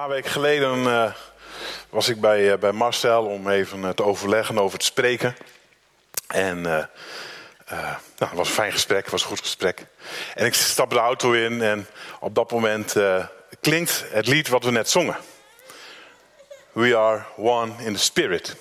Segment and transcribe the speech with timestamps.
[0.00, 1.12] paar weken geleden uh,
[1.90, 5.36] was ik bij, uh, bij Marcel om even uh, te overleggen over het spreken.
[6.26, 6.86] En nou,
[8.18, 9.86] het was een fijn gesprek, het was een goed gesprek.
[10.34, 11.86] En ik stap de auto in en
[12.20, 12.96] op dat moment
[13.60, 15.16] klinkt het lied wat we net zongen.
[16.72, 18.56] We are one in the spirit.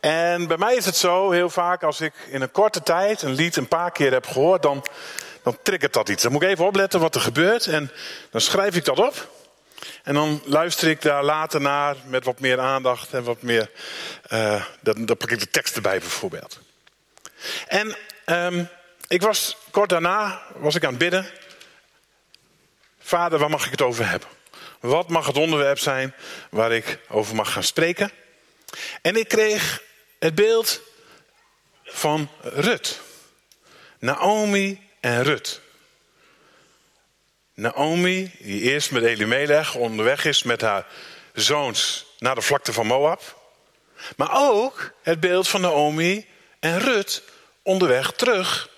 [0.00, 3.34] En bij mij is het zo, heel vaak als ik in een korte tijd een
[3.34, 4.84] lied een paar keer heb gehoord, dan,
[5.42, 6.22] dan triggert dat iets.
[6.22, 7.90] Dan moet ik even opletten wat er gebeurt en
[8.30, 9.33] dan schrijf ik dat op.
[10.02, 13.70] En dan luister ik daar later naar met wat meer aandacht en wat meer.
[14.32, 16.60] Uh, dan, pak ik de tekst erbij bijvoorbeeld.
[17.66, 18.68] En um,
[19.08, 21.26] ik was kort daarna was ik aan het bidden.
[22.98, 24.28] Vader, waar mag ik het over hebben?
[24.80, 26.14] Wat mag het onderwerp zijn
[26.50, 28.10] waar ik over mag gaan spreken?
[29.02, 29.82] En ik kreeg
[30.18, 30.80] het beeld
[31.84, 33.00] van Rut.
[33.98, 35.60] Naomi en Rut.
[37.54, 40.86] Naomi, die eerst met Elimelech onderweg is met haar
[41.32, 43.42] zoons naar de vlakte van Moab.
[44.16, 46.26] Maar ook het beeld van Naomi
[46.60, 47.22] en Rut
[47.62, 48.68] onderweg terug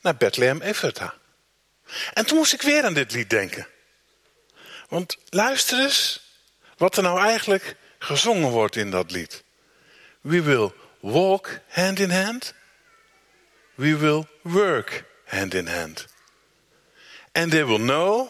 [0.00, 1.14] naar Bethlehem Ephratha.
[2.12, 3.66] En toen moest ik weer aan dit lied denken.
[4.88, 6.20] Want luister eens
[6.76, 9.44] wat er nou eigenlijk gezongen wordt in dat lied.
[10.20, 12.54] We will walk hand in hand.
[13.74, 16.06] We will work hand in hand.
[17.36, 18.28] And they will know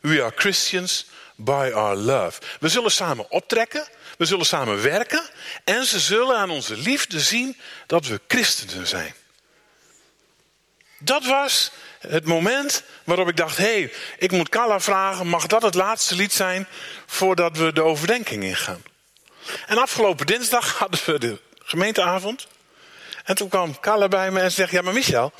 [0.00, 1.06] we are Christians
[1.36, 2.38] by our love.
[2.60, 3.86] We zullen samen optrekken,
[4.18, 5.22] we zullen samen werken
[5.64, 9.14] en ze zullen aan onze liefde zien dat we christenen zijn.
[10.98, 15.62] Dat was het moment waarop ik dacht: hé, hey, ik moet Carla vragen, mag dat
[15.62, 16.66] het laatste lied zijn
[17.06, 18.82] voordat we de overdenking ingaan?
[19.66, 22.46] En afgelopen dinsdag hadden we de gemeenteavond.
[23.24, 25.32] En toen kwam Carla bij me en zegt: Ja, maar Michel,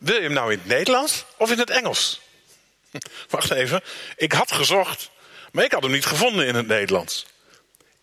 [0.00, 2.20] wil je hem nou in het Nederlands of in het Engels?
[3.30, 3.82] Wacht even,
[4.16, 5.10] ik had gezocht,
[5.52, 7.26] maar ik had hem niet gevonden in het Nederlands.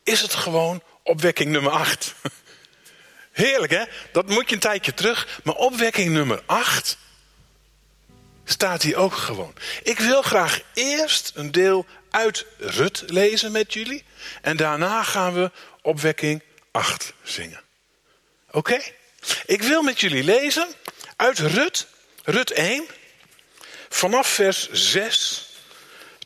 [0.04, 2.14] Is het gewoon opwekking nummer 8?
[3.32, 3.84] Heerlijk hè?
[4.12, 5.40] Dat moet je een tijdje terug.
[5.44, 6.98] Maar opwekking nummer 8
[8.44, 9.54] staat hier ook gewoon.
[9.84, 14.04] Ik wil graag eerst een deel uit Rut lezen met jullie.
[14.42, 15.52] En daarna gaan we
[15.82, 17.62] opwekking 8 zingen.
[18.52, 18.80] Oké?
[19.46, 20.68] Ik wil met jullie lezen
[21.16, 21.88] uit Rut,
[22.24, 22.86] Rut 1,
[23.94, 25.50] vanaf vers 6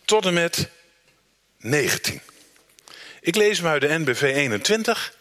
[0.06, 0.70] tot en met
[1.58, 2.22] 19.
[3.22, 5.16] Ik lees hem uit de NBV 21.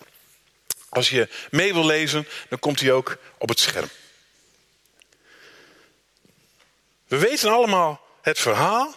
[0.88, 3.88] Als je mee wil lezen, dan komt hij ook op het scherm.
[7.06, 8.94] We weten allemaal het verhaal.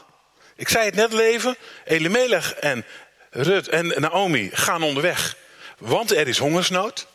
[0.56, 1.58] Ik zei het net leven.
[1.86, 2.86] Elimelech en
[3.30, 5.38] Rut en Naomi gaan onderweg.
[5.78, 7.08] Want er is hongersnood.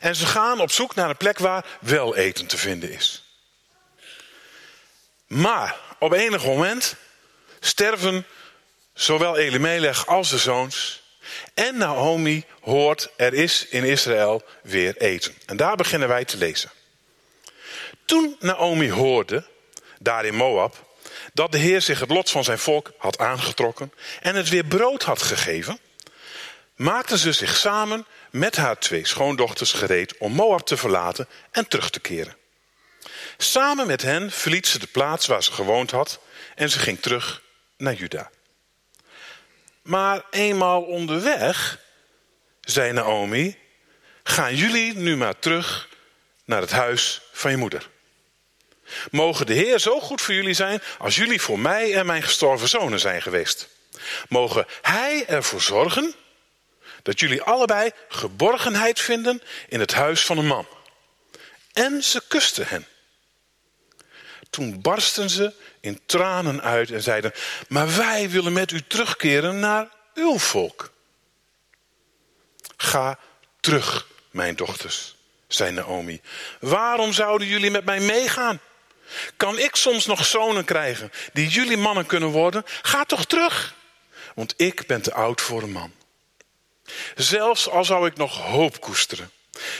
[0.00, 3.21] En ze gaan op zoek naar een plek waar wel eten te vinden is.
[5.32, 6.94] Maar op enig moment
[7.60, 8.26] sterven
[8.94, 11.02] zowel Elimelech als de zoons.
[11.54, 15.34] En Naomi hoort er is in Israël weer eten.
[15.46, 16.70] En daar beginnen wij te lezen.
[18.04, 19.44] Toen Naomi hoorde,
[19.98, 20.94] daar in Moab,
[21.32, 25.02] dat de Heer zich het lot van zijn volk had aangetrokken en het weer brood
[25.02, 25.78] had gegeven,
[26.76, 31.90] maakten ze zich samen met haar twee schoondochters gereed om Moab te verlaten en terug
[31.90, 32.40] te keren.
[33.36, 36.20] Samen met hen verliet ze de plaats waar ze gewoond had
[36.54, 37.42] en ze ging terug
[37.76, 38.30] naar Juda.
[39.82, 41.78] Maar eenmaal onderweg,
[42.60, 43.58] zei Naomi,
[44.22, 45.88] gaan jullie nu maar terug
[46.44, 47.90] naar het huis van je moeder.
[49.10, 52.68] Mogen de Heer zo goed voor jullie zijn als jullie voor mij en mijn gestorven
[52.68, 53.68] zonen zijn geweest.
[54.28, 56.14] Mogen Hij ervoor zorgen
[57.02, 60.66] dat jullie allebei geborgenheid vinden in het huis van een man.
[61.72, 62.86] En ze kusten hen.
[64.52, 67.32] Toen barsten ze in tranen uit en zeiden:
[67.68, 70.92] Maar wij willen met u terugkeren naar uw volk.
[72.76, 73.18] Ga
[73.60, 76.20] terug, mijn dochters, zei Naomi.
[76.60, 78.60] Waarom zouden jullie met mij meegaan?
[79.36, 82.64] Kan ik soms nog zonen krijgen die jullie mannen kunnen worden?
[82.82, 83.74] Ga toch terug,
[84.34, 85.92] want ik ben te oud voor een man.
[87.14, 89.30] Zelfs al zou ik nog hoop koesteren.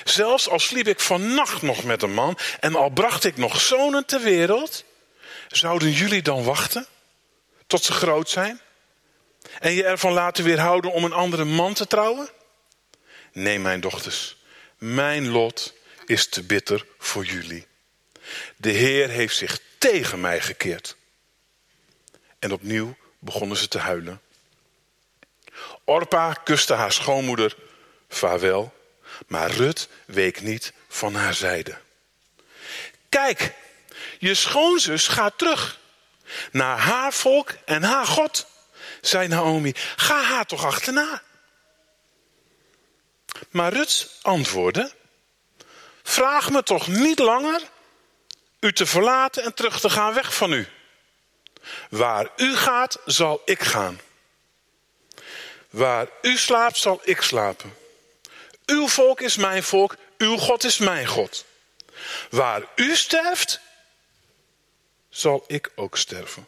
[0.05, 4.07] Zelfs al sliep ik vannacht nog met een man en al bracht ik nog zonen
[4.07, 4.85] ter wereld,
[5.49, 6.87] zouden jullie dan wachten
[7.67, 8.61] tot ze groot zijn?
[9.61, 12.29] En je ervan laten weerhouden om een andere man te trouwen?
[13.33, 14.37] Nee, mijn dochters,
[14.79, 15.75] mijn lot
[16.07, 17.67] is te bitter voor jullie.
[18.57, 20.97] De Heer heeft zich tegen mij gekeerd.
[22.39, 24.21] En opnieuw begonnen ze te huilen.
[25.85, 27.57] Orpa kuste haar schoonmoeder
[28.09, 28.75] vaarwel,
[29.27, 31.79] maar Rut week niet van haar zijde.
[33.09, 33.55] Kijk,
[34.19, 35.79] je schoonzus gaat terug
[36.51, 38.47] naar haar volk en haar God.
[39.01, 41.23] zei Naomi, ga haar toch achterna.
[43.51, 44.93] Maar Rut antwoordde,
[46.03, 47.61] vraag me toch niet langer
[48.61, 50.69] u te verlaten en terug te gaan weg van u.
[51.91, 54.01] Waar u gaat, zal ik gaan.
[55.71, 57.75] Waar u slaapt, zal ik slapen.
[58.73, 61.45] Uw volk is mijn volk, uw God is mijn God.
[62.31, 63.61] Waar u sterft,
[65.09, 66.47] zal ik ook sterven.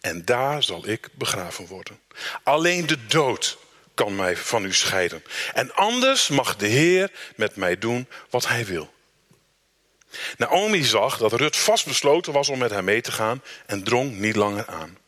[0.00, 2.00] En daar zal ik begraven worden.
[2.42, 3.58] Alleen de dood
[3.94, 5.24] kan mij van u scheiden.
[5.54, 8.92] En anders mag de Heer met mij doen wat hij wil.
[10.36, 14.36] Naomi zag dat Rut vastbesloten was om met haar mee te gaan en drong niet
[14.36, 14.98] langer aan.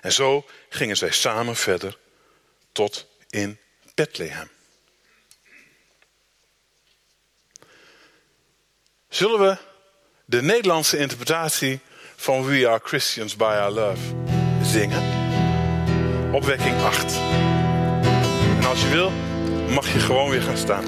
[0.00, 1.98] En zo gingen zij samen verder
[2.72, 3.58] tot in
[3.94, 4.56] Bethlehem.
[9.08, 9.56] Zullen we
[10.24, 11.80] de Nederlandse interpretatie
[12.16, 14.00] van We Are Christians by Our Love
[14.62, 15.02] zingen?
[16.32, 17.20] Opwekking 8.
[18.58, 19.10] En als je wil,
[19.74, 20.84] mag je gewoon weer gaan staan.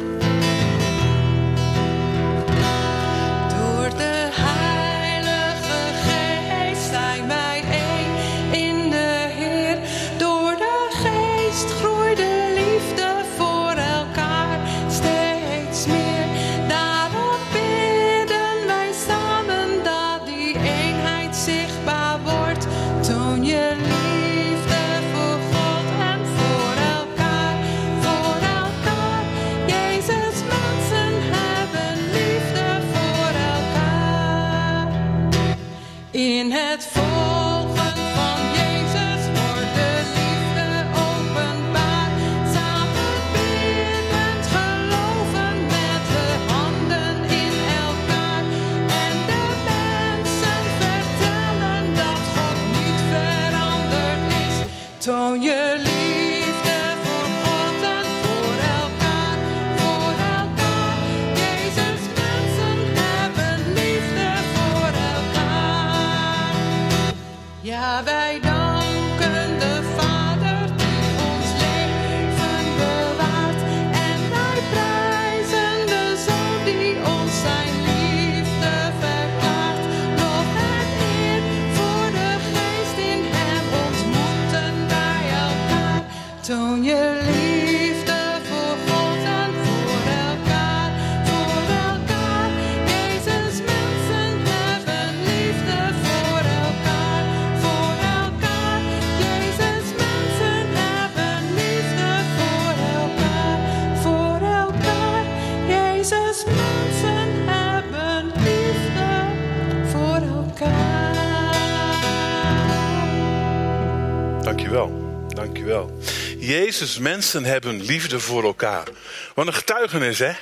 [116.81, 118.89] Jezus mensen hebben liefde voor elkaar.
[119.35, 120.33] Wat een getuigenis, hè?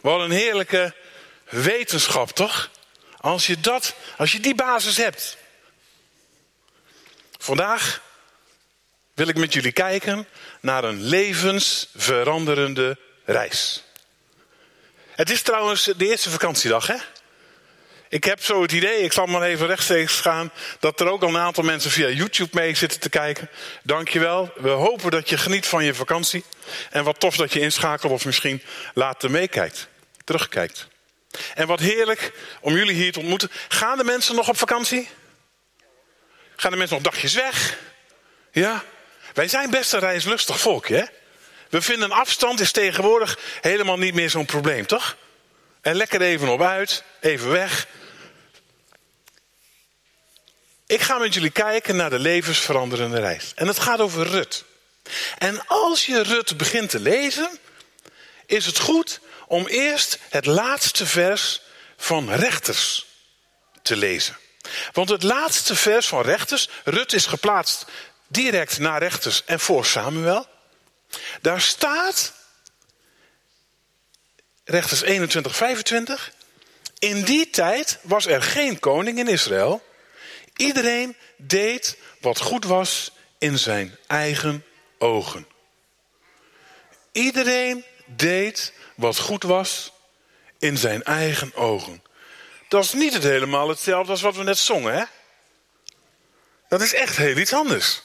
[0.00, 0.94] Wat een heerlijke
[1.48, 2.70] wetenschap, toch?
[3.16, 5.36] Als je dat, als je die basis hebt.
[7.38, 8.02] Vandaag
[9.14, 10.28] wil ik met jullie kijken
[10.60, 13.82] naar een levensveranderende reis.
[15.10, 16.96] Het is trouwens de eerste vakantiedag, hè?
[18.08, 21.28] Ik heb zo het idee, ik zal maar even rechtstreeks gaan, dat er ook al
[21.28, 23.50] een aantal mensen via YouTube mee zitten te kijken.
[23.82, 24.52] Dankjewel.
[24.56, 26.44] We hopen dat je geniet van je vakantie.
[26.90, 28.62] En wat tof dat je inschakelt of misschien
[28.94, 29.88] later meekijkt,
[30.24, 30.88] terugkijkt.
[31.54, 33.50] En wat heerlijk om jullie hier te ontmoeten.
[33.68, 35.08] Gaan de mensen nog op vakantie?
[36.56, 37.78] Gaan de mensen nog dagjes weg?
[38.52, 38.84] Ja?
[39.34, 41.04] Wij zijn best een reislustig volk, hè?
[41.68, 45.16] We vinden afstand is tegenwoordig helemaal niet meer zo'n probleem, toch?
[45.80, 47.86] En lekker even op uit, even weg.
[50.88, 53.52] Ik ga met jullie kijken naar de levensveranderende reis.
[53.54, 54.64] En het gaat over Rut.
[55.38, 57.58] En als je Rut begint te lezen,
[58.46, 61.60] is het goed om eerst het laatste vers
[61.96, 63.06] van Rechters
[63.82, 64.36] te lezen.
[64.92, 67.84] Want het laatste vers van Rechters, Rut is geplaatst
[68.26, 70.46] direct na Rechters en voor Samuel.
[71.40, 72.32] Daar staat,
[74.64, 76.32] Rechters 21, 25.
[76.98, 79.86] In die tijd was er geen koning in Israël.
[80.58, 84.64] Iedereen deed wat goed was in zijn eigen
[84.98, 85.46] ogen.
[87.12, 89.92] Iedereen deed wat goed was
[90.58, 92.02] in zijn eigen ogen.
[92.68, 95.04] Dat is niet het helemaal hetzelfde als wat we net zongen, hè?
[96.68, 98.02] Dat is echt heel iets anders.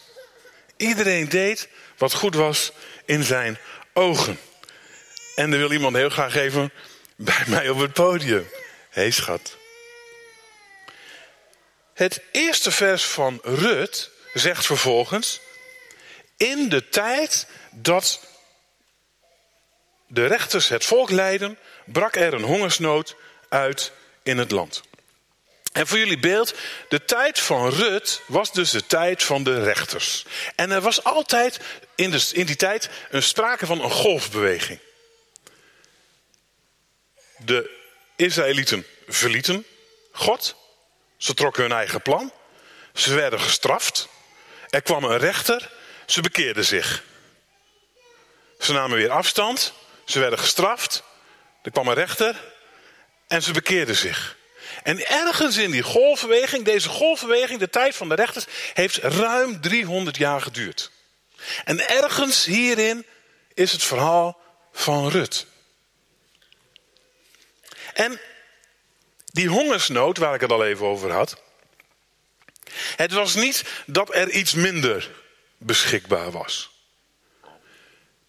[0.77, 2.72] Iedereen deed wat goed was
[3.05, 3.57] in zijn
[3.93, 4.39] ogen.
[5.36, 6.72] En er wil iemand heel graag even
[7.15, 8.48] bij mij op het podium.
[8.89, 9.57] Hé hey, schat.
[11.93, 15.39] Het eerste vers van Rut zegt vervolgens:
[16.38, 18.19] In de tijd dat
[20.07, 23.15] de rechters het volk leiden, brak er een hongersnood
[23.50, 23.91] uit
[24.23, 24.81] in het land.
[25.71, 26.53] En voor jullie beeld,
[26.89, 30.25] de tijd van Rut was dus de tijd van de rechters.
[30.55, 31.59] En er was altijd
[31.95, 34.79] in, in die tijd een sprake van een golfbeweging.
[37.38, 37.69] De
[38.15, 39.65] Israëlieten verlieten
[40.12, 40.55] God.
[41.24, 42.34] Ze trokken hun eigen plan.
[42.94, 44.08] Ze werden gestraft.
[44.70, 45.72] Er kwam een rechter.
[46.06, 47.03] Ze bekeerden zich.
[48.60, 49.74] Ze namen weer afstand.
[50.06, 51.03] Ze werden gestraft.
[51.62, 52.53] Er kwam een rechter.
[53.27, 54.38] En ze bekeerden zich.
[54.84, 60.18] En ergens in die golfbeweging, deze golfbeweging, de tijd van de rechters, heeft ruim 300
[60.18, 60.92] jaar geduurd.
[61.63, 63.06] En ergens hierin
[63.53, 64.39] is het verhaal
[64.72, 65.46] van Rut.
[67.94, 68.20] En
[69.33, 71.41] die hongersnood waar ik het al even over had.
[72.95, 75.11] Het was niet dat er iets minder
[75.57, 76.71] beschikbaar was.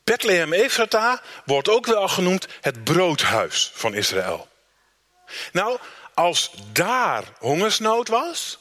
[0.05, 4.49] Bethlehem Ephrata wordt ook wel genoemd het broodhuis van Israël.
[5.53, 5.79] Nou,
[6.15, 8.59] als daar hongersnood was,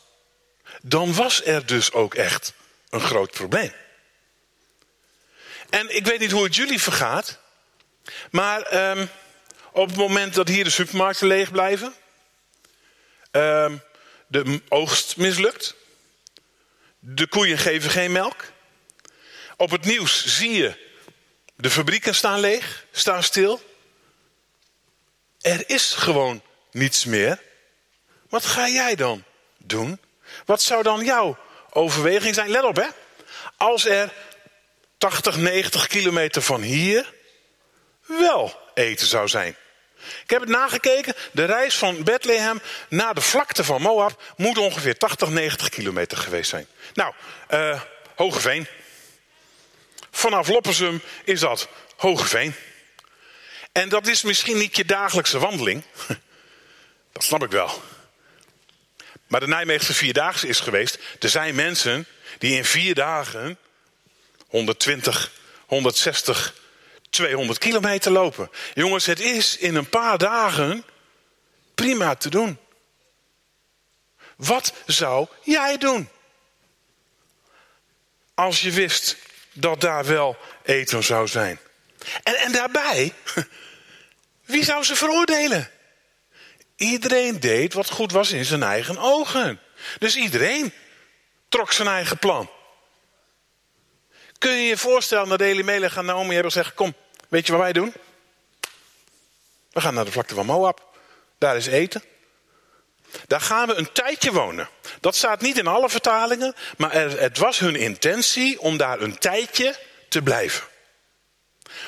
[0.81, 2.53] dan was er dus ook echt
[2.89, 3.73] een groot probleem.
[5.69, 7.39] En ik weet niet hoe het jullie vergaat,
[8.31, 9.09] maar um,
[9.71, 11.93] op het moment dat hier de supermarkten leeg blijven,
[13.35, 13.81] um,
[14.27, 15.75] de oogst mislukt,
[16.99, 18.43] de koeien geven geen melk.
[19.57, 20.91] Op het nieuws zie je
[21.55, 23.61] de fabrieken staan leeg, staan stil.
[25.41, 27.41] Er is gewoon niets meer.
[28.29, 29.23] Wat ga jij dan
[29.57, 29.99] doen?
[30.45, 31.37] Wat zou dan jouw
[31.69, 32.49] overweging zijn?
[32.49, 32.87] Let op hè.
[33.57, 34.13] Als er
[34.97, 37.13] 80, 90 kilometer van hier
[38.05, 39.55] wel eten zou zijn.
[40.23, 41.13] Ik heb het nagekeken.
[41.31, 46.49] De reis van Bethlehem naar de vlakte van Moab moet ongeveer 80, 90 kilometer geweest
[46.49, 46.67] zijn.
[46.93, 47.13] Nou,
[47.51, 47.81] uh,
[48.15, 48.67] Hogeveen.
[50.11, 52.55] Vanaf Loppersum is dat Hogeveen.
[53.71, 55.83] En dat is misschien niet je dagelijkse wandeling.
[57.11, 57.83] Dat snap ik wel.
[59.27, 60.99] Maar de Nijmeegse Vierdaagse is geweest.
[61.19, 62.07] Er zijn mensen
[62.37, 63.57] die in vier dagen
[64.47, 65.31] 120,
[65.65, 66.53] 160,
[67.13, 68.49] 200 kilometer lopen.
[68.73, 70.83] Jongens, het is in een paar dagen
[71.75, 72.57] prima te doen.
[74.35, 76.09] Wat zou jij doen?
[78.33, 79.17] Als je wist
[79.51, 81.59] dat daar wel eten zou zijn.
[82.23, 83.13] En, en daarbij,
[84.53, 85.69] wie zou ze veroordelen?
[86.75, 89.59] Iedereen deed wat goed was in zijn eigen ogen.
[89.99, 90.73] Dus iedereen
[91.49, 92.49] trok zijn eigen plan.
[94.37, 96.73] Kun je je voorstellen dat Elimelech en Naomi hebben gezegd...
[96.73, 96.95] kom,
[97.33, 97.93] weet je wat wij doen?
[99.71, 100.97] We gaan naar de vlakte van Moab.
[101.37, 102.03] Daar is eten.
[103.27, 104.69] Daar gaan we een tijdje wonen.
[104.99, 109.79] Dat staat niet in alle vertalingen, maar het was hun intentie om daar een tijdje
[110.09, 110.67] te blijven.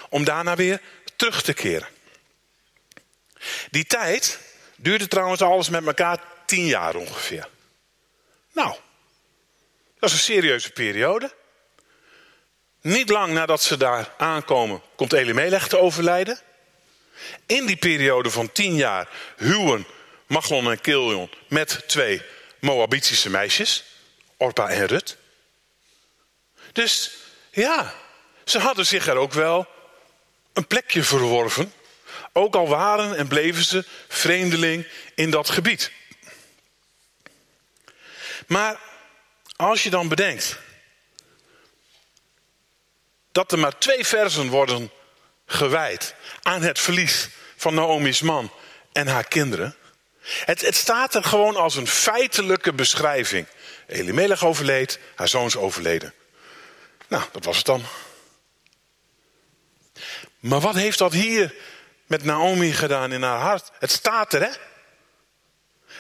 [0.10, 0.82] Om daarna weer
[1.16, 1.88] terug te keren.
[3.72, 4.40] Die tijd
[4.76, 7.48] duurde trouwens alles met elkaar tien jaar ongeveer.
[8.52, 8.76] Nou,
[10.00, 11.34] dat is een serieuze periode.
[12.86, 16.40] Niet lang nadat ze daar aankomen, komt Elimelech te overlijden.
[17.46, 19.86] In die periode van tien jaar huwen
[20.28, 22.22] Machlon en Kiljon met twee
[22.60, 23.84] Moabitische meisjes,
[24.38, 25.18] Orpa en Rut.
[26.72, 27.12] Dus
[27.52, 27.94] ja,
[28.44, 29.68] ze hadden zich er ook wel
[30.54, 31.74] een plekje verworven.
[32.34, 35.92] Ook al waren en bleven ze vreemdeling in dat gebied.
[38.48, 38.80] Maar
[39.56, 40.64] als je dan bedenkt
[43.36, 44.92] dat er maar twee versen worden
[45.46, 48.52] gewijd aan het verlies van Naomi's man
[48.92, 49.76] en haar kinderen.
[50.22, 53.48] Het, het staat er gewoon als een feitelijke beschrijving.
[53.88, 56.14] Elimelech overleed, haar zoons overleden.
[57.08, 57.84] Nou, dat was het dan.
[60.40, 61.54] Maar wat heeft dat hier
[62.06, 63.72] met Naomi gedaan in haar hart?
[63.80, 64.52] Het staat er, hè?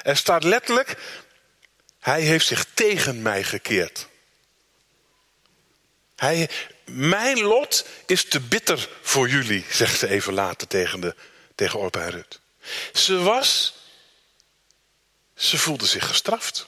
[0.04, 0.98] Er staat letterlijk,
[2.00, 4.08] hij heeft zich tegen mij gekeerd.
[6.15, 6.50] Hij,
[6.86, 11.15] mijn lot is te bitter voor jullie, zegt ze even later tegen, de,
[11.56, 12.39] tegen en Rut.
[12.94, 13.74] Ze was,
[15.36, 16.68] ze voelde zich gestraft.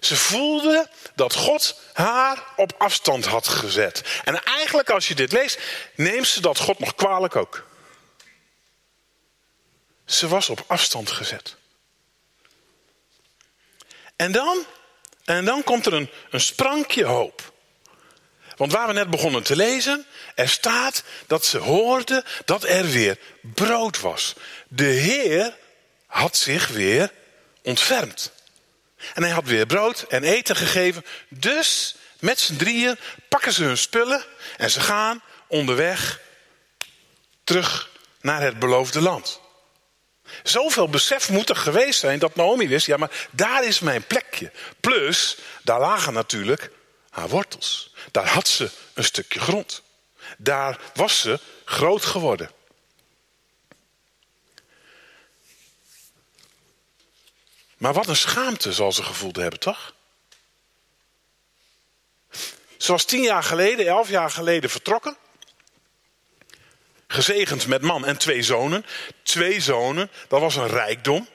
[0.00, 4.02] Ze voelde dat God haar op afstand had gezet.
[4.24, 5.58] En eigenlijk als je dit leest,
[5.94, 7.66] neemt ze dat God nog kwalijk ook.
[10.04, 11.56] Ze was op afstand gezet.
[14.16, 14.66] En dan,
[15.24, 17.52] en dan komt er een, een sprankje hoop.
[18.58, 23.18] Want waar we net begonnen te lezen, er staat dat ze hoorden dat er weer
[23.40, 24.34] brood was.
[24.68, 25.56] De Heer
[26.06, 27.12] had zich weer
[27.62, 28.32] ontfermd.
[29.14, 31.04] En hij had weer brood en eten gegeven.
[31.28, 32.98] Dus met z'n drieën
[33.28, 34.24] pakken ze hun spullen
[34.56, 36.20] en ze gaan onderweg
[37.44, 39.40] terug naar het beloofde land.
[40.42, 44.52] Zoveel besef moet er geweest zijn dat Naomi wist, ja maar daar is mijn plekje.
[44.80, 46.70] Plus, daar lagen natuurlijk
[47.18, 47.94] haar wortels.
[48.10, 49.82] Daar had ze een stukje grond.
[50.36, 52.50] Daar was ze groot geworden.
[57.76, 59.94] Maar wat een schaamte zal ze gevoeld hebben, toch?
[62.76, 65.16] Ze was tien jaar geleden, elf jaar geleden vertrokken.
[67.06, 68.86] Gezegend met man en twee zonen.
[69.22, 71.28] Twee zonen, dat was een rijkdom.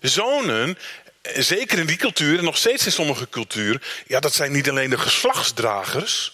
[0.00, 0.78] Zonen,
[1.22, 4.90] zeker in die cultuur en nog steeds in sommige culturen, ja, dat zijn niet alleen
[4.90, 6.32] de geslachtsdragers,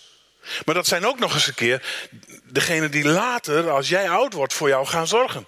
[0.64, 2.08] maar dat zijn ook nog eens een keer
[2.44, 5.46] degene die later, als jij oud wordt, voor jou gaan zorgen.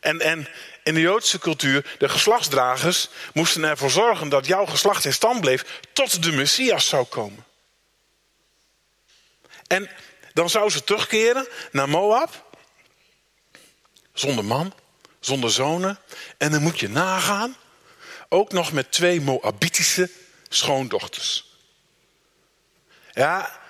[0.00, 0.48] En, en
[0.82, 5.80] in de Joodse cultuur, de geslachtsdragers moesten ervoor zorgen dat jouw geslacht in stand bleef
[5.92, 7.44] tot de Messias zou komen.
[9.66, 9.90] En
[10.32, 12.44] dan zou ze terugkeren naar Moab,
[14.12, 14.74] zonder man,
[15.20, 15.98] zonder zonen.
[16.38, 17.56] En dan moet je nagaan,
[18.32, 20.10] ook nog met twee Moabitische
[20.48, 21.44] schoondochters.
[23.12, 23.60] Ja,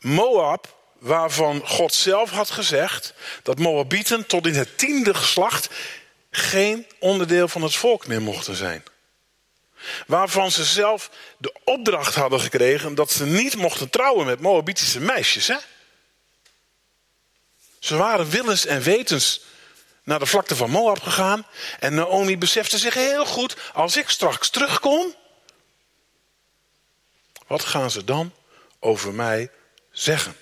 [0.00, 5.68] Moab, waarvan God zelf had gezegd dat Moabieten tot in het tiende geslacht
[6.30, 8.82] geen onderdeel van het volk meer mochten zijn.
[10.06, 15.46] Waarvan ze zelf de opdracht hadden gekregen dat ze niet mochten trouwen met Moabitische meisjes.
[15.46, 15.56] Hè?
[17.78, 19.40] Ze waren willens en wetens
[20.08, 21.46] naar de vlakte van Moab gegaan.
[21.78, 25.14] En Naomi besefte zich heel goed, als ik straks terugkom,
[27.46, 28.32] wat gaan ze dan
[28.78, 29.50] over mij
[29.90, 30.36] zeggen?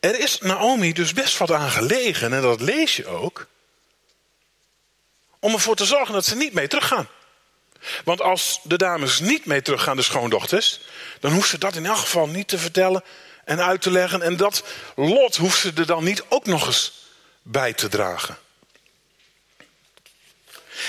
[0.00, 3.46] Er is Naomi dus best wat aan gelegen, en dat lees je ook,
[5.38, 7.08] om ervoor te zorgen dat ze niet mee teruggaan.
[8.04, 10.80] Want als de dames niet mee teruggaan, de schoondochters,
[11.20, 13.04] dan hoeft ze dat in elk geval niet te vertellen
[13.44, 14.22] en uit te leggen.
[14.22, 14.64] En dat
[14.94, 17.04] lot hoeft ze er dan niet ook nog eens
[17.48, 18.38] bij te dragen.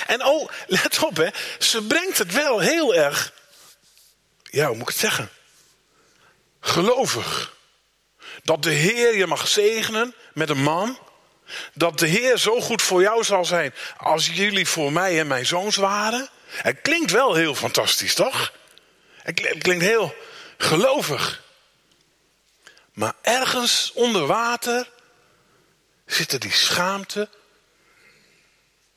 [0.07, 1.27] En oh, let op hè,
[1.59, 3.33] ze brengt het wel heel erg,
[4.43, 5.29] ja hoe moet ik het zeggen,
[6.59, 7.55] gelovig.
[8.43, 10.99] Dat de Heer je mag zegenen met een man.
[11.73, 15.45] Dat de Heer zo goed voor jou zal zijn als jullie voor mij en mijn
[15.45, 16.29] zoons waren.
[16.47, 18.53] Het klinkt wel heel fantastisch, toch?
[19.15, 20.15] Het klinkt heel
[20.57, 21.41] gelovig.
[22.93, 24.89] Maar ergens onder water
[26.07, 27.29] zitten die schaamte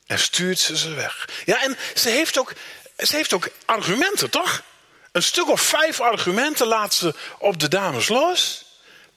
[0.05, 1.29] en stuurt ze ze weg.
[1.45, 2.53] Ja, en ze heeft ook,
[2.97, 4.63] ze heeft ook argumenten, toch?
[5.11, 8.65] Een stuk of vijf argumenten laat ze op de dames los.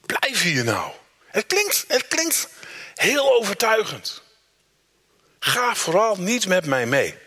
[0.01, 0.91] Blijf hier nou.
[1.25, 2.47] Het klinkt, het klinkt
[2.95, 4.21] heel overtuigend.
[5.39, 7.17] Ga vooral niet met mij mee.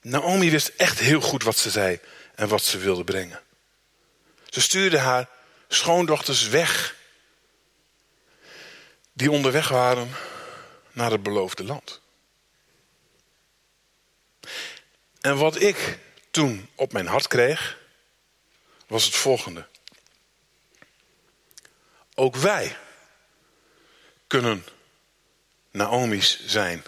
[0.00, 2.00] Naomi wist echt heel goed wat ze zei
[2.34, 3.40] en wat ze wilde brengen.
[4.48, 5.28] Ze stuurde haar
[5.68, 6.94] schoondochters weg,
[9.18, 10.10] die onderweg waren
[10.92, 12.00] naar het beloofde land.
[15.20, 15.98] En wat ik
[16.30, 17.78] toen op mijn hart kreeg,
[18.86, 19.66] was het volgende.
[22.14, 22.76] Ook wij
[24.26, 24.64] kunnen
[25.70, 26.84] Naomi's zijn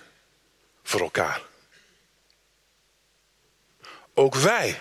[0.82, 1.42] voor elkaar.
[4.14, 4.80] Ook wij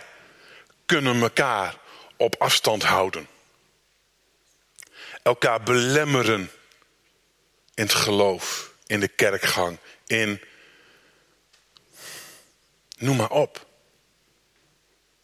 [0.86, 1.76] kunnen elkaar
[2.18, 3.28] op afstand houden.
[5.24, 6.52] Elkaar belemmeren
[7.80, 10.42] in het geloof, in de kerkgang, in.
[12.98, 13.66] Noem maar op.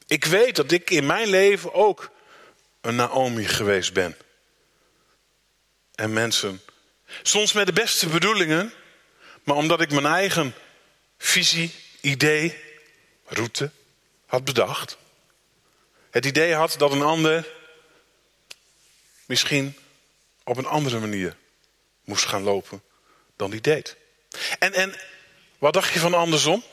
[0.07, 2.11] Ik weet dat ik in mijn leven ook
[2.81, 4.17] een Naomi geweest ben.
[5.95, 6.61] En mensen,
[7.21, 8.73] soms met de beste bedoelingen,
[9.43, 10.53] maar omdat ik mijn eigen
[11.17, 12.57] visie, idee,
[13.25, 13.71] route
[14.25, 14.97] had bedacht.
[16.09, 17.47] Het idee had dat een ander
[19.25, 19.77] misschien
[20.43, 21.35] op een andere manier
[22.05, 22.83] moest gaan lopen
[23.35, 23.95] dan die deed.
[24.59, 24.95] En, en
[25.57, 26.63] wat dacht je van andersom?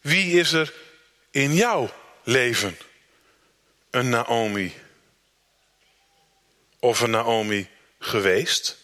[0.00, 0.74] Wie is er
[1.30, 1.90] in jouw
[2.22, 2.78] leven
[3.90, 4.74] een Naomi
[6.78, 8.76] of een Naomi geweest?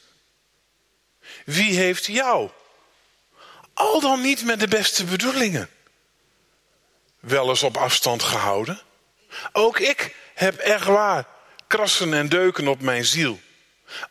[1.45, 2.51] Wie heeft jou,
[3.75, 5.71] al dan niet met de beste bedoelingen,
[7.21, 8.81] wel eens op afstand gehouden?
[9.53, 11.27] Ook ik heb echt waar
[11.67, 13.41] krassen en deuken op mijn ziel.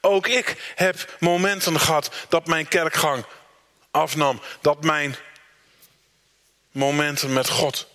[0.01, 3.25] Ook ik heb momenten gehad dat mijn kerkgang
[3.91, 5.15] afnam, dat mijn
[6.71, 7.87] momenten met God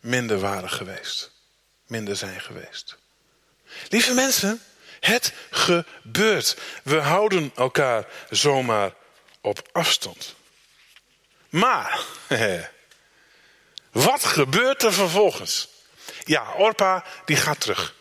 [0.00, 1.30] minder waren geweest,
[1.86, 2.96] minder zijn geweest.
[3.88, 4.62] Lieve mensen,
[5.00, 6.56] het gebeurt.
[6.82, 8.92] We houden elkaar zomaar
[9.40, 10.34] op afstand.
[11.48, 12.00] Maar,
[13.90, 15.68] wat gebeurt er vervolgens?
[16.24, 17.94] Ja, Orpa die gaat terug.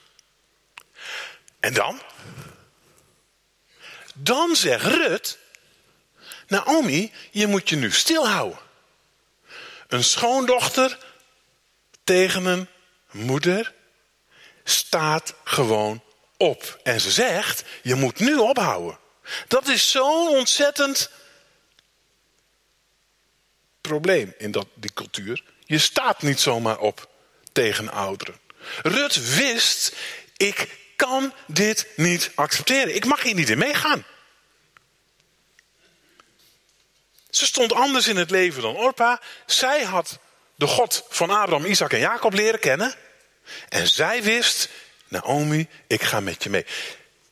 [1.59, 2.01] En dan?
[4.13, 5.37] Dan zegt Rut,
[6.47, 8.59] Naomi, je moet je nu stilhouden.
[9.87, 10.97] Een schoondochter
[12.03, 12.67] tegen een
[13.11, 13.73] moeder
[14.63, 16.03] staat gewoon
[16.37, 16.79] op.
[16.83, 18.99] En ze zegt, je moet nu ophouden.
[19.47, 21.09] Dat is zo'n ontzettend
[23.81, 25.43] probleem in dat, die cultuur.
[25.65, 27.09] Je staat niet zomaar op
[27.51, 28.39] tegen ouderen.
[28.81, 29.95] Rut wist,
[30.37, 32.95] ik kan dit niet accepteren.
[32.95, 34.05] Ik mag hier niet in meegaan.
[37.29, 39.21] Ze stond anders in het leven dan Orpa.
[39.45, 40.19] Zij had
[40.55, 42.95] de God van Abraham, Isaac en Jacob leren kennen.
[43.69, 44.69] En zij wist,
[45.07, 46.65] Naomi, ik ga met je mee.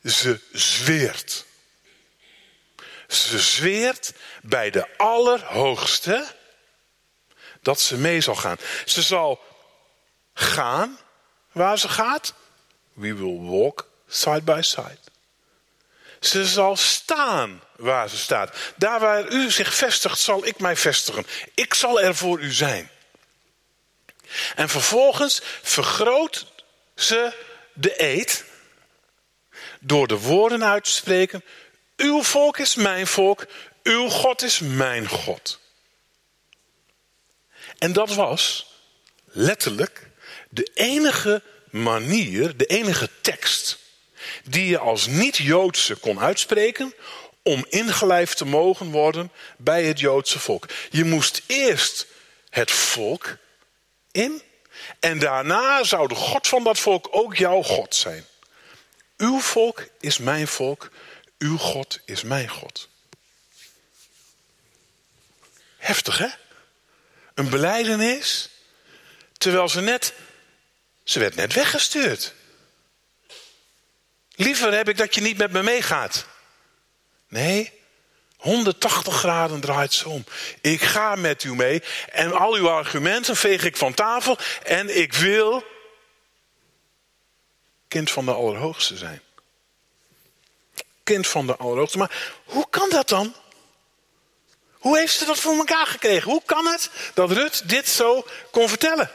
[0.04, 1.44] Ze zweert.
[3.08, 6.34] Ze zweert bij de Allerhoogste
[7.62, 8.56] dat ze mee zal gaan.
[8.84, 9.40] Ze zal
[10.34, 10.98] gaan
[11.52, 12.34] waar ze gaat.
[12.92, 14.98] We will walk side by side.
[16.20, 18.56] Ze zal staan waar ze staat.
[18.76, 21.26] Daar waar u zich vestigt, zal ik mij vestigen.
[21.54, 22.90] Ik zal er voor u zijn.
[24.54, 26.46] En vervolgens vergroot
[26.94, 27.32] ze
[27.72, 28.44] de eed
[29.80, 31.44] door de woorden uit te spreken:
[31.96, 33.46] Uw volk is mijn volk,
[33.82, 35.58] uw God is mijn God.
[37.78, 38.66] En dat was
[39.24, 40.10] letterlijk
[40.48, 43.78] de enige manier, de enige tekst
[44.44, 46.94] die je als niet-Joodse kon uitspreken
[47.42, 50.66] om ingelijfd te mogen worden bij het Joodse volk.
[50.90, 52.06] Je moest eerst
[52.50, 53.36] het volk
[54.12, 54.42] in
[55.00, 58.24] en daarna zou de God van dat volk ook jouw God zijn.
[59.16, 60.90] Uw volk is mijn volk,
[61.38, 62.88] uw God is mijn God.
[65.76, 66.28] Heftig hè?
[67.34, 68.50] Een beleidenis,
[69.38, 70.12] terwijl ze net,
[71.10, 72.34] ze werd net weggestuurd.
[74.34, 76.26] Liever heb ik dat je niet met me meegaat.
[77.28, 77.72] Nee,
[78.36, 80.24] 180 graden draait ze om.
[80.60, 85.12] Ik ga met u mee en al uw argumenten veeg ik van tafel en ik
[85.12, 85.64] wil
[87.88, 89.22] kind van de Allerhoogste zijn.
[91.04, 91.98] Kind van de Allerhoogste.
[91.98, 93.34] Maar hoe kan dat dan?
[94.72, 96.30] Hoe heeft ze dat voor elkaar gekregen?
[96.30, 99.10] Hoe kan het dat Rut dit zo kon vertellen?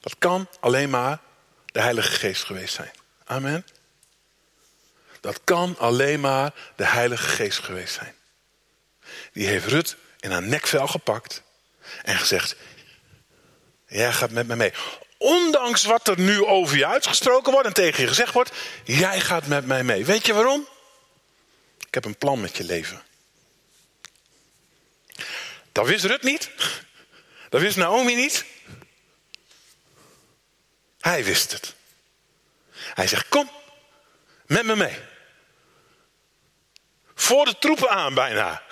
[0.00, 1.20] Dat kan alleen maar
[1.66, 2.90] de Heilige Geest geweest zijn.
[3.24, 3.66] Amen.
[5.20, 8.14] Dat kan alleen maar de Heilige Geest geweest zijn.
[9.32, 11.42] Die heeft Rut in haar nekvel gepakt
[12.02, 12.56] en gezegd:
[13.86, 14.72] Jij gaat met me mee.
[15.18, 18.52] Ondanks wat er nu over je uitgesproken wordt en tegen je gezegd wordt,
[18.84, 20.04] jij gaat met mij mee.
[20.04, 20.68] Weet je waarom?
[21.86, 23.02] Ik heb een plan met je leven.
[25.72, 26.50] Dat wist Rut niet.
[27.48, 28.44] Dat wist Naomi niet.
[31.08, 31.74] Hij wist het.
[32.72, 33.50] Hij zegt: Kom
[34.46, 34.98] met me mee.
[37.14, 38.62] Voor de troepen aan bijna.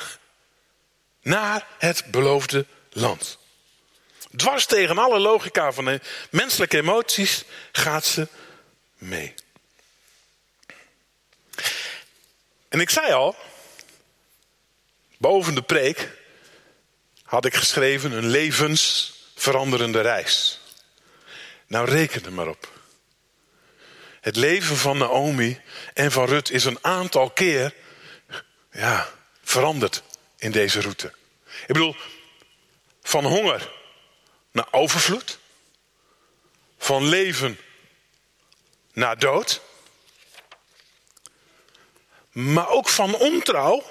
[1.22, 3.38] Naar het beloofde land.
[4.37, 8.29] Dwars tegen alle logica van de menselijke emoties gaat ze
[8.94, 9.35] mee.
[12.68, 13.37] En ik zei al,
[15.18, 16.11] boven de preek
[17.22, 20.61] had ik geschreven een levensveranderende reis.
[21.66, 22.68] Nou reken er maar op.
[24.20, 25.61] Het leven van Naomi
[25.94, 27.74] en van Rut is een aantal keer
[28.72, 29.09] ja,
[29.42, 30.02] veranderd
[30.37, 31.12] in deze route.
[31.46, 31.96] Ik bedoel,
[33.02, 33.72] van honger
[34.52, 35.38] naar overvloed.
[36.79, 37.59] Van leven
[38.92, 39.61] naar dood.
[42.31, 43.85] Maar ook van ontrouw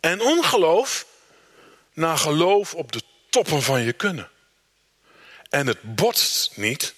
[0.00, 1.06] en ongeloof
[1.92, 4.30] naar geloof op de toppen van je kunnen.
[5.50, 6.94] En het botst niet.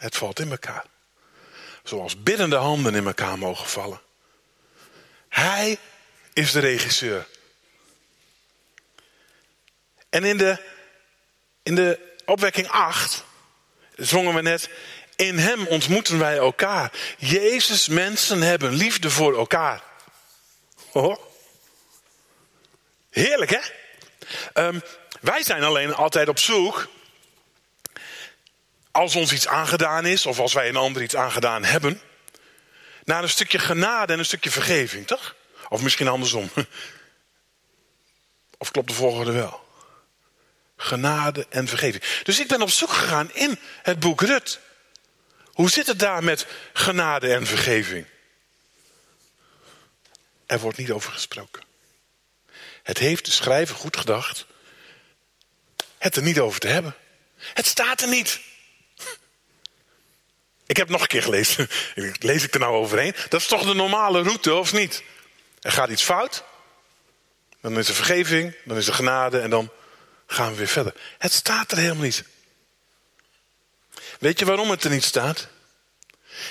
[0.00, 0.84] Het valt in elkaar.
[1.84, 4.00] Zoals biddende handen in elkaar mogen vallen.
[5.28, 5.78] Hij
[6.32, 7.26] is de regisseur.
[10.08, 10.62] En in de,
[11.62, 13.24] in de opwekking 8
[13.96, 14.70] zongen we net.
[15.16, 16.92] In hem ontmoeten wij elkaar.
[17.18, 19.82] Jezus, mensen hebben liefde voor elkaar.
[20.92, 21.16] Oh.
[23.10, 23.60] Heerlijk hè?
[24.66, 24.82] Um,
[25.20, 26.88] wij zijn alleen altijd op zoek.
[28.90, 32.00] Als ons iets aangedaan is, of als wij een ander iets aangedaan hebben.
[33.04, 35.34] Naar een stukje genade en een stukje vergeving, toch?
[35.68, 36.50] Of misschien andersom.
[38.58, 39.68] Of klopt de volgende wel?
[40.76, 42.04] Genade en vergeving.
[42.22, 44.60] Dus ik ben op zoek gegaan in het boek Rut.
[45.52, 48.06] Hoe zit het daar met genade en vergeving?
[50.50, 51.62] er wordt niet over gesproken.
[52.82, 54.46] Het heeft de schrijver goed gedacht
[55.98, 56.94] het er niet over te hebben.
[57.54, 58.40] Het staat er niet.
[60.70, 61.68] Ik heb nog een keer gelezen.
[62.18, 63.14] Lees ik er nou overheen?
[63.28, 65.02] Dat is toch de normale route, of niet?
[65.60, 66.44] Er gaat iets fout.
[67.60, 69.70] Dan is er vergeving, dan is er genade en dan
[70.26, 70.94] gaan we weer verder.
[71.18, 72.24] Het staat er helemaal niet.
[74.18, 75.48] Weet je waarom het er niet staat?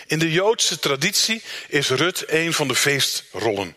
[0.08, 3.76] In de Joodse traditie is Rut een van de feestrollen.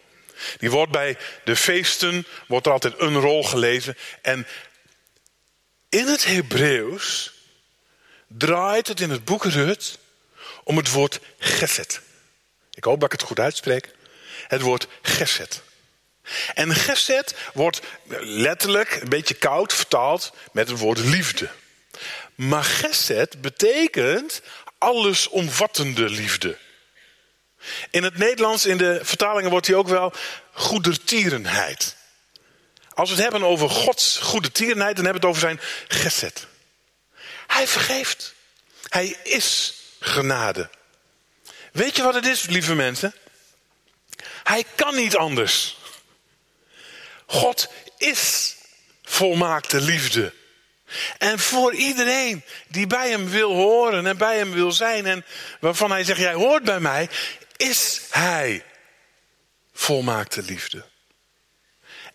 [0.59, 3.97] Die wordt bij de feesten, wordt er altijd een rol gelezen.
[4.23, 4.47] En
[5.89, 7.33] in het Hebreeuws
[8.27, 10.01] draait het in het boek Rut
[10.65, 12.01] om het woord geset.
[12.75, 13.89] Ik hoop dat ik het goed uitspreek.
[14.49, 15.63] Het woord geset.
[16.55, 17.81] En geset wordt
[18.21, 21.51] letterlijk een beetje koud vertaald met het woord liefde.
[22.35, 24.43] Maar geset betekent
[24.79, 26.59] allesomvattende liefde.
[27.91, 30.13] In het Nederlands, in de vertalingen, wordt hij ook wel
[30.53, 31.97] goedertierenheid.
[32.95, 36.47] Als we het hebben over Gods goede tierenheid, dan hebben we het over zijn geset.
[37.47, 38.35] Hij vergeeft.
[38.89, 40.71] Hij is genade.
[41.73, 43.15] Weet je wat het is, lieve mensen?
[44.43, 45.77] Hij kan niet anders.
[47.27, 48.57] God is
[49.03, 50.33] volmaakte liefde.
[51.19, 55.25] En voor iedereen die bij hem wil horen en bij hem wil zijn en
[55.61, 57.09] waarvan hij zegt, jij hoort bij mij,
[57.57, 58.65] is hij
[59.73, 60.85] volmaakte liefde.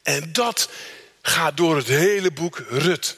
[0.04, 0.70] En dat
[1.22, 3.18] gaat door het hele boek Rut.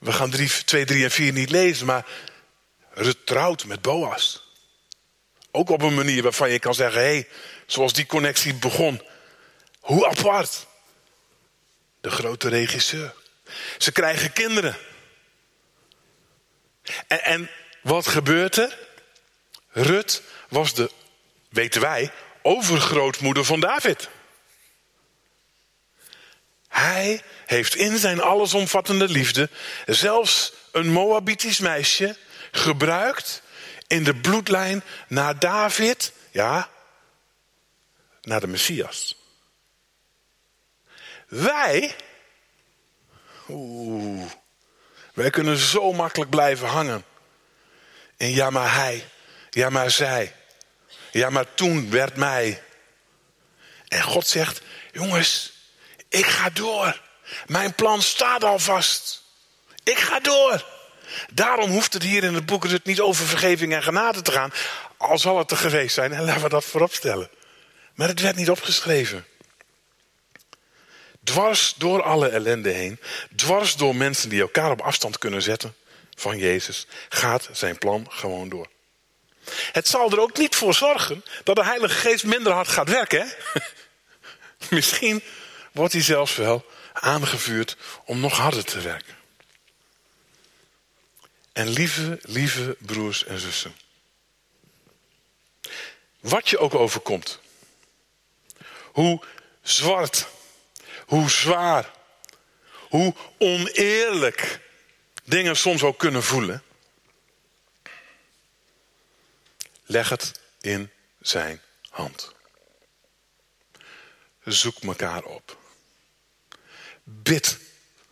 [0.00, 0.30] We gaan
[0.64, 2.06] 2, 3 en 4 niet lezen, maar
[2.90, 4.48] Rut trouwt met Boas.
[5.50, 7.28] Ook op een manier waarvan je kan zeggen, hé, hey,
[7.66, 9.02] zoals die connectie begon.
[9.80, 10.66] Hoe apart.
[12.00, 13.14] De grote regisseur.
[13.78, 14.76] Ze krijgen kinderen.
[17.06, 17.50] En, en
[17.82, 18.78] wat gebeurt er?
[19.68, 20.90] Rut was de,
[21.48, 24.08] weten wij, overgrootmoeder van David.
[26.70, 29.50] Hij heeft in zijn allesomvattende liefde
[29.86, 32.16] zelfs een Moabitisch meisje
[32.50, 33.42] gebruikt
[33.86, 36.70] in de bloedlijn naar David, ja,
[38.22, 39.16] naar de Messias.
[41.28, 41.96] Wij,
[43.48, 44.30] oeh,
[45.14, 47.04] wij kunnen zo makkelijk blijven hangen.
[48.16, 49.08] En ja, maar hij,
[49.50, 50.34] ja, maar zij,
[51.10, 52.62] ja, maar toen werd mij.
[53.88, 55.59] En God zegt, jongens,
[56.10, 57.00] ik ga door.
[57.46, 59.22] Mijn plan staat al vast.
[59.82, 60.64] Ik ga door.
[61.32, 64.52] Daarom hoeft het hier in het boek het niet over vergeving en genade te gaan.
[64.96, 67.30] Al zal het er geweest zijn, en laten we dat voorop stellen.
[67.94, 69.26] Maar het werd niet opgeschreven.
[71.24, 73.00] Dwars door alle ellende heen,
[73.36, 75.74] dwars door mensen die elkaar op afstand kunnen zetten
[76.16, 78.68] van Jezus, gaat zijn plan gewoon door.
[79.72, 83.32] Het zal er ook niet voor zorgen dat de Heilige Geest minder hard gaat werken.
[84.70, 85.22] Misschien
[85.72, 89.18] wordt hij zelfs wel aangevuurd om nog harder te werken.
[91.52, 93.76] En lieve, lieve broers en zussen.
[96.20, 97.40] Wat je ook overkomt.
[98.92, 99.22] Hoe
[99.62, 100.26] zwart,
[101.06, 101.90] hoe zwaar,
[102.88, 104.60] hoe oneerlijk
[105.24, 106.62] dingen soms ook kunnen voelen.
[109.84, 112.34] Leg het in zijn hand.
[114.44, 115.59] Zoek elkaar op.
[117.04, 117.58] Bid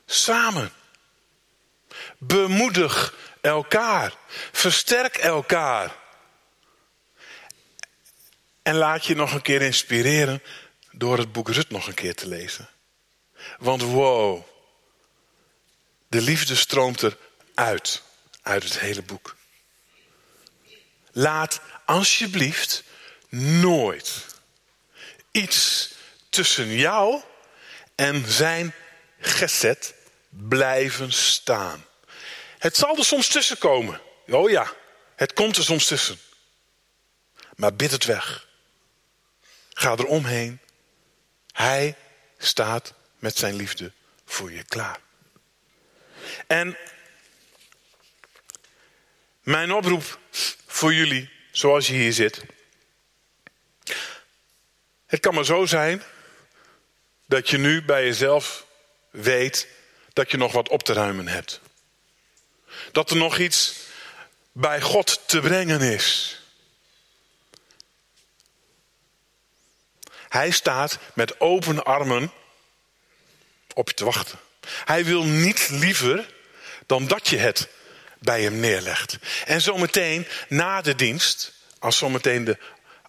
[0.06, 0.72] samen.
[2.18, 4.14] Bemoedig elkaar.
[4.52, 5.96] Versterk elkaar.
[8.62, 10.42] En laat je nog een keer inspireren
[10.90, 12.68] door het boek Rut nog een keer te lezen.
[13.58, 14.42] Want wow,
[16.08, 17.16] de liefde stroomt er
[17.54, 18.02] uit,
[18.42, 19.36] uit het hele boek.
[21.12, 22.84] Laat alsjeblieft
[23.60, 24.26] nooit
[25.30, 25.90] iets
[26.28, 27.22] tussen jou
[27.98, 28.74] en zijn
[29.18, 29.94] gezet
[30.28, 31.84] blijven staan.
[32.58, 34.00] Het zal er soms tussen komen.
[34.26, 34.72] Oh ja,
[35.16, 36.18] het komt er soms tussen.
[37.56, 38.48] Maar bid het weg.
[39.72, 40.60] Ga er omheen.
[41.52, 41.96] Hij
[42.36, 43.92] staat met zijn liefde
[44.24, 45.00] voor je klaar.
[46.46, 46.76] En
[49.42, 50.18] mijn oproep
[50.66, 52.44] voor jullie, zoals je hier zit.
[55.06, 56.02] Het kan maar zo zijn
[57.28, 58.66] dat je nu bij jezelf
[59.10, 59.68] weet
[60.12, 61.60] dat je nog wat op te ruimen hebt.
[62.92, 63.74] Dat er nog iets
[64.52, 66.40] bij God te brengen is.
[70.28, 72.32] Hij staat met open armen
[73.74, 74.38] op je te wachten.
[74.84, 76.34] Hij wil niet liever
[76.86, 77.68] dan dat je het
[78.18, 79.18] bij hem neerlegt.
[79.44, 82.58] En zometeen na de dienst, als zometeen de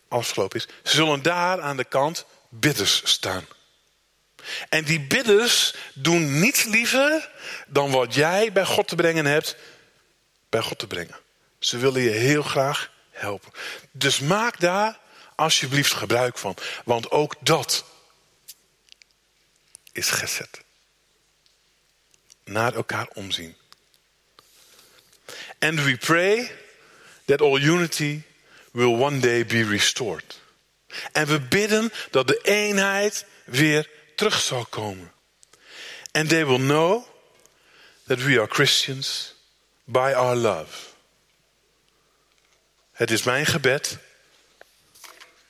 [0.08, 3.47] afgelopen is, zullen daar aan de kant bidders staan.
[4.70, 7.30] En die bidders doen niets liever
[7.68, 9.56] dan wat jij bij God te brengen hebt,
[10.50, 11.16] bij God te brengen.
[11.60, 13.52] Ze willen je heel graag helpen.
[13.92, 15.00] Dus maak daar
[15.36, 16.56] alsjeblieft gebruik van.
[16.86, 17.86] Want ook dat
[19.92, 20.62] is gezet.
[22.44, 23.56] Naar elkaar omzien.
[25.60, 26.52] And we pray
[27.26, 28.22] that all unity
[28.72, 30.40] will one day be restored.
[31.12, 35.12] En we bidden dat de eenheid weer terug zal komen.
[36.12, 37.05] And they will know
[38.03, 39.36] that we are Christians
[39.84, 40.88] by our love.
[42.91, 43.97] Het is mijn gebed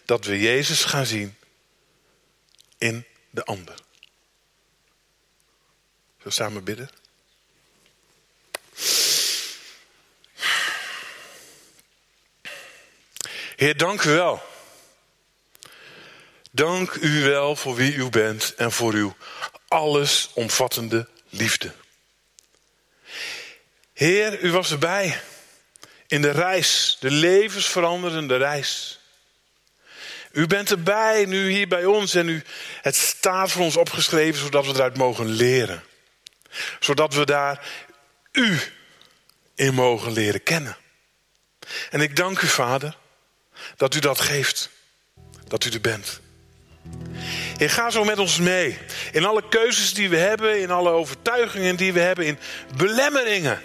[0.06, 1.36] dat we Jezus gaan zien
[2.78, 3.76] in de ander.
[6.18, 6.90] Zullen we samen bidden?
[13.56, 14.44] Heer, dank u wel.
[16.52, 19.16] Dank u wel voor wie u bent en voor uw
[19.68, 21.72] allesomvattende liefde.
[23.94, 25.22] Heer, u was erbij
[26.08, 29.00] in de reis, de levensveranderende reis.
[30.32, 32.44] U bent erbij nu hier bij ons en u,
[32.82, 35.84] het staat voor ons opgeschreven zodat we eruit mogen leren.
[36.80, 37.68] Zodat we daar
[38.32, 38.60] u
[39.56, 40.78] in mogen leren kennen.
[41.90, 42.98] En ik dank u, Vader,
[43.76, 44.70] dat u dat geeft.
[45.48, 46.20] Dat u er bent.
[47.58, 48.78] Heer, ga zo met ons mee.
[49.12, 52.38] In alle keuzes die we hebben, in alle overtuigingen die we hebben, in
[52.78, 53.60] belemmeringen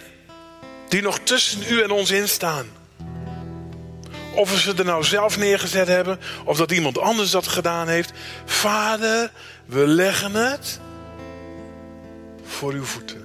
[0.89, 2.65] die nog tussen u en ons instaan.
[4.33, 8.11] Of we ze er nou zelf neergezet hebben, of dat iemand anders dat gedaan heeft.
[8.45, 9.31] Vader,
[9.65, 10.79] we leggen het
[12.43, 13.24] voor uw voeten.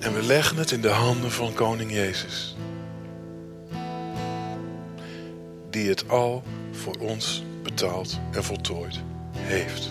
[0.00, 2.56] En we leggen het in de handen van Koning Jezus.
[5.70, 9.00] Die het al voor ons betaald en voltooid
[9.36, 9.88] heeft.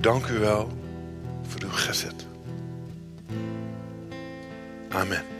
[0.00, 0.68] Dank u wel
[1.48, 2.26] voor uw gezet.
[4.88, 5.35] Amen.